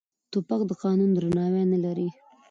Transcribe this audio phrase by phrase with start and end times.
[0.31, 2.09] توپک د قانون درناوی نه لري.